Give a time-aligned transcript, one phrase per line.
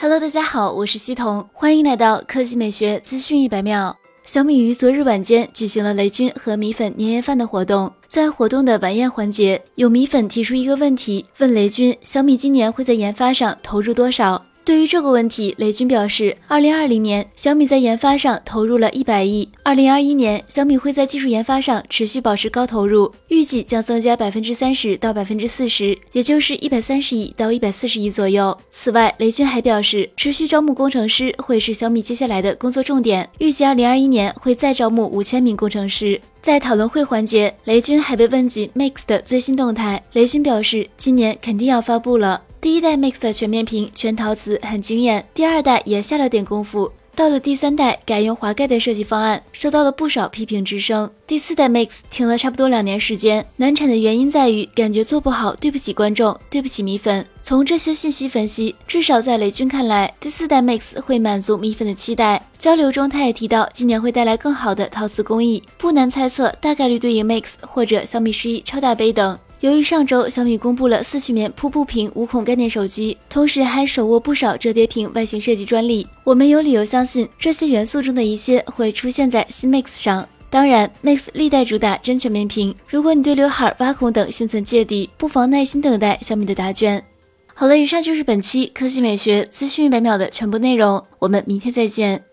[0.00, 3.96] Hello，大家好，我是西彤，欢迎来到科技美学资讯一百秒。
[4.22, 14.40] 小米于昨日晚间举行了雷军和米粉年夜饭的活动，在活动的晚宴环节，有米粉提出一个问题，问雷军小米今年会在研发上投入多少？
[14.68, 28.54] 对于这个问题，雷军表示，二零二零年小米在研发上投入了一百亿，二零二一年小米会在技术研发上持续保持高投入，预计将增加百分之三十到百分之四十，也就是一百三十亿到一百四十亿左右。
[28.70, 36.20] 此外，雷军还表示，持续招募工程师会是小米接下来的工作重点，预计二零二一年会再招募五千名工程师。
[36.42, 42.42] 在讨论会环节，雷军还被问及 Mix 的最新动态，雷军表示，今年肯定要发布了。
[42.78, 51.10] 一代 Mix 的全面屏全陶瓷很惊艳，第二代也下了点功夫，到了第三代改用滑盖的设计方案，受到了不少批评之声。
[51.26, 57.26] 第四代 Mix 停了差不多两年时间，难产的原因在于感觉做不好，对不起观众，对不起米粉。
[57.42, 62.40] 从这些信息分析，至少在雷军看来，第四代 Mix 会满足米粉的期待。
[62.60, 69.36] 交流中他也提到，今年会带来更好的陶瓷工艺，不难猜测，大概率对应 Mix 或者小米十一超大杯等。
[69.60, 80.28] 由于上周小米公布了四曲面瀑布屏无孔概念手机，同时还手握不少折叠屏外形设计专利，我们有理由相信这些元素中的一些会出现在新 Mix 上。
[80.48, 87.02] 当然，Mix 历代主打真全面屏，如果你对刘海、挖孔等心存芥蒂，不妨耐心等待小米的答卷。
[87.52, 92.27] 好了，以上就是本期科技美学资讯一百秒的全部内容，我们明天再见。